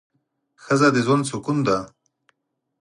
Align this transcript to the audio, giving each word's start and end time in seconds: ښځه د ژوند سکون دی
ښځه 0.63 0.87
د 0.93 0.97
ژوند 1.05 1.23
سکون 1.31 1.57
دی 1.67 1.79